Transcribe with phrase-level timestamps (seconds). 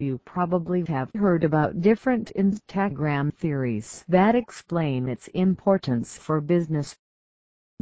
[0.00, 6.96] You probably have heard about different Instagram theories that explain its importance for business.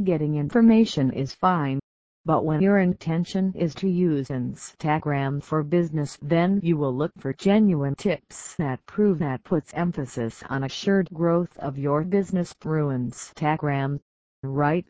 [0.03, 1.79] Getting information is fine,
[2.23, 7.33] but when your intention is to use Instagram for business then you will look for
[7.33, 13.99] genuine tips that prove that puts emphasis on assured growth of your business through Instagram,
[14.43, 14.85] right?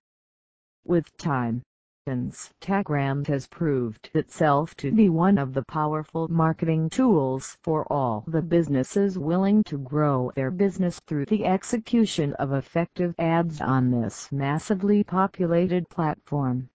[0.83, 1.63] With time,
[2.05, 8.41] Instagram has proved itself to be one of the powerful marketing tools for all the
[8.41, 15.01] businesses willing to grow their business through the execution of effective ads on this massively
[15.01, 16.69] populated platform.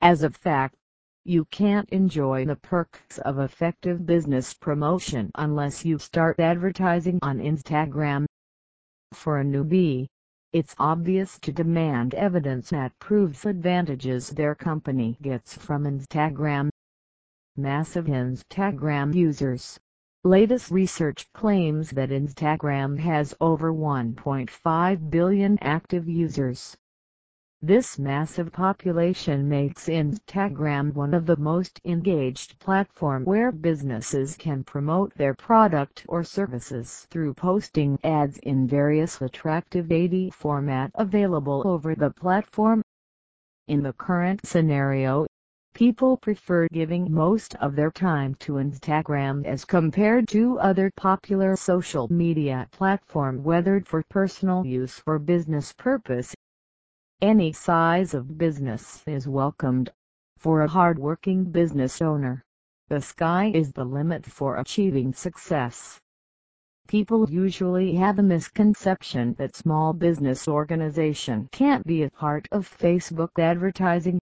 [0.00, 0.76] As a fact,
[1.24, 8.24] you can't enjoy the perks of effective business promotion unless you start advertising on Instagram.
[9.12, 10.08] For a newbie,
[10.58, 16.68] it's obvious to demand evidence that proves advantages their company gets from Instagram.
[17.56, 19.78] Massive Instagram users.
[20.24, 26.76] Latest research claims that Instagram has over 1.5 billion active users.
[27.62, 35.12] This massive population makes Instagram one of the most engaged platform where businesses can promote
[35.14, 42.10] their product or services through posting ads in various attractive AD format available over the
[42.10, 42.80] platform.
[43.66, 45.26] In the current scenario,
[45.74, 52.06] people prefer giving most of their time to Instagram as compared to other popular social
[52.08, 56.32] media platform whether for personal use or business purpose.
[57.20, 59.90] Any size of business is welcomed.
[60.36, 62.44] For a hard-working business owner,
[62.88, 65.98] the sky is the limit for achieving success.
[66.86, 73.36] People usually have a misconception that small business organization can't be a part of Facebook
[73.36, 74.20] advertising.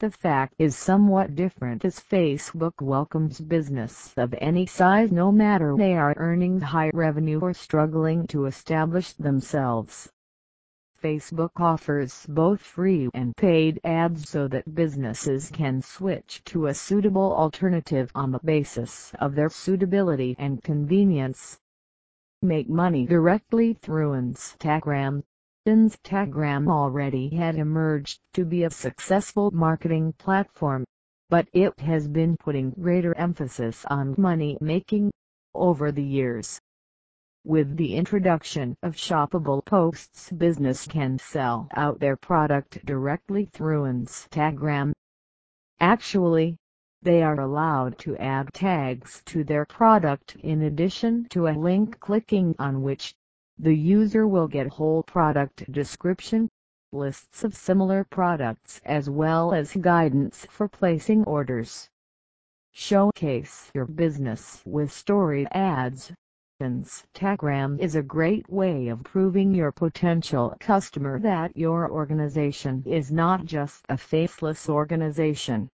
[0.00, 5.96] The fact is somewhat different as Facebook welcomes business of any size no matter they
[5.96, 10.10] are earning high revenue or struggling to establish themselves.
[11.02, 17.34] Facebook offers both free and paid ads so that businesses can switch to a suitable
[17.34, 21.58] alternative on the basis of their suitability and convenience.
[22.42, 25.22] Make money directly through Instagram.
[25.66, 30.84] Instagram already had emerged to be a successful marketing platform,
[31.30, 35.10] but it has been putting greater emphasis on money making
[35.54, 36.60] over the years.
[37.44, 44.92] With the introduction of shoppable posts business can sell out their product directly through Instagram.
[45.80, 46.58] Actually,
[47.00, 52.54] they are allowed to add tags to their product in addition to a link clicking
[52.58, 53.14] on which
[53.58, 56.46] the user will get whole product description,
[56.92, 61.88] lists of similar products as well as guidance for placing orders.
[62.72, 66.12] Showcase your business with story ads.
[66.60, 73.46] Instagram is a great way of proving your potential customer that your organization is not
[73.46, 75.68] just a faceless organization.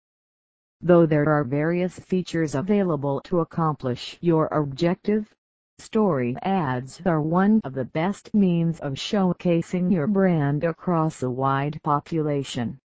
[0.80, 5.34] Though there are various features available to accomplish your objective,
[5.78, 11.80] story ads are one of the best means of showcasing your brand across a wide
[11.82, 12.78] population.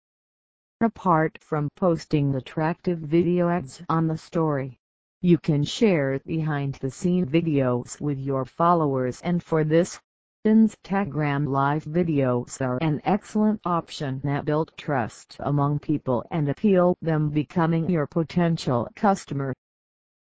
[0.80, 4.80] Apart from posting attractive video ads on the story,
[5.24, 10.00] you can share behind-the-scene videos with your followers and for this,
[10.44, 17.30] Instagram live videos are an excellent option that build trust among people and appeal them
[17.30, 19.54] becoming your potential customer.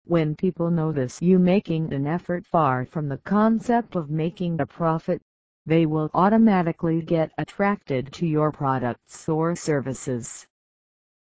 [0.06, 5.20] When people notice you making an effort far from the concept of making a profit,
[5.66, 10.46] they will automatically get attracted to your products or services.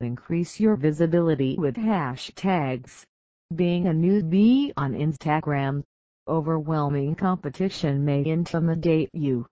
[0.00, 3.06] Increase your visibility with hashtags.
[3.54, 5.84] Being a newbie on Instagram,
[6.26, 9.46] overwhelming competition may intimidate you.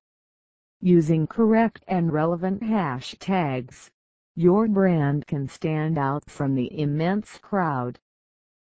[0.80, 3.88] Using correct and relevant hashtags,
[4.34, 8.00] your brand can stand out from the immense crowd.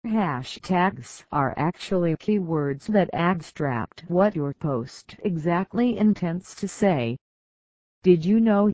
[0.04, 7.16] Hashtags are actually keywords that abstract what your post exactly intends to say.
[8.02, 8.72] Did you know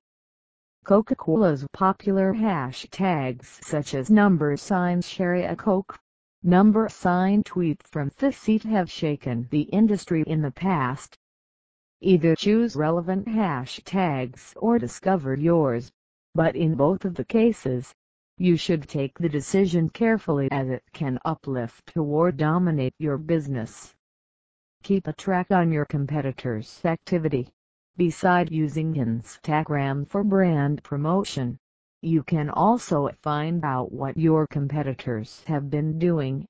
[0.87, 6.01] Coca-Cola's popular hashtags such as number signs share a Coke
[6.43, 11.17] number sign tweet from the seat have shaken the industry in the past.
[12.01, 15.93] Either choose relevant hashtags or discover yours,
[16.35, 17.95] but in both of the cases,
[18.39, 23.95] you should take the decision carefully as it can uplift or dominate your business.
[24.83, 27.49] Keep a track on your competitors' activity.
[27.99, 31.59] Beside using Instagram for brand promotion,
[32.03, 36.47] you can also find out what your competitors have been doing.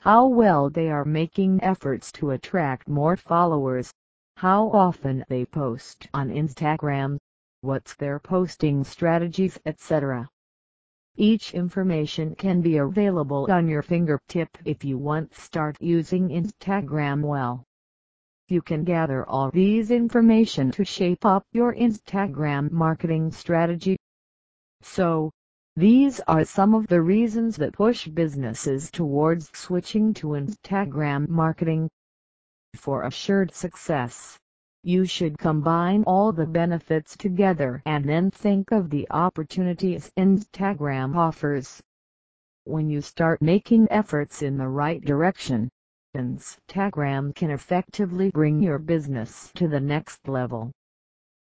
[0.00, 3.92] how well they are making efforts to attract more followers,
[4.36, 7.18] how often they post on Instagram,
[7.62, 10.28] what's their posting strategies etc.
[11.16, 17.64] Each information can be available on your fingertip if you want start using Instagram well.
[18.46, 23.96] You can gather all these information to shape up your Instagram marketing strategy.
[24.82, 25.30] So,
[25.76, 31.88] these are some of the reasons that push businesses towards switching to Instagram marketing.
[32.74, 34.38] For assured success,
[34.82, 41.82] you should combine all the benefits together and then think of the opportunities Instagram offers.
[42.64, 45.68] When you start making efforts in the right direction,
[46.16, 50.72] Instagram can effectively bring your business to the next level.